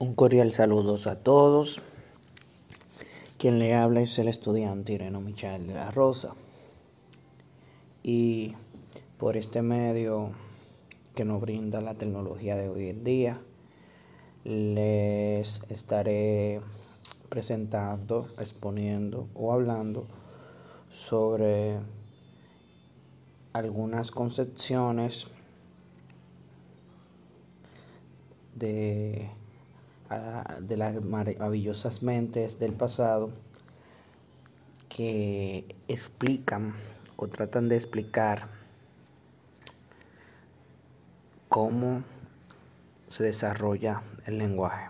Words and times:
Un 0.00 0.16
cordial 0.16 0.52
saludo 0.52 0.98
a 1.08 1.14
todos. 1.14 1.80
Quien 3.38 3.60
le 3.60 3.74
habla 3.74 4.00
es 4.00 4.18
el 4.18 4.26
estudiante 4.26 4.92
Ireno 4.92 5.20
Michel 5.20 5.68
de 5.68 5.74
la 5.74 5.92
Rosa. 5.92 6.34
Y 8.02 8.54
por 9.18 9.36
este 9.36 9.62
medio 9.62 10.32
que 11.14 11.24
nos 11.24 11.40
brinda 11.40 11.80
la 11.80 11.94
tecnología 11.94 12.56
de 12.56 12.68
hoy 12.68 12.88
en 12.88 13.04
día, 13.04 13.40
les 14.42 15.62
estaré 15.68 16.60
presentando, 17.28 18.28
exponiendo 18.40 19.28
o 19.32 19.52
hablando 19.52 20.08
sobre 20.90 21.78
algunas 23.52 24.10
concepciones 24.10 25.28
de 28.56 29.30
de 30.60 30.76
las 30.76 31.02
maravillosas 31.02 32.02
mentes 32.02 32.58
del 32.58 32.72
pasado 32.72 33.30
que 34.88 35.64
explican 35.88 36.74
o 37.16 37.26
tratan 37.28 37.68
de 37.68 37.76
explicar 37.76 38.46
cómo 41.48 42.02
se 43.08 43.24
desarrolla 43.24 44.02
el 44.26 44.38
lenguaje. 44.38 44.88